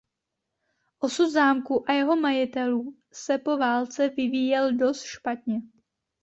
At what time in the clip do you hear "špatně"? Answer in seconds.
5.03-5.61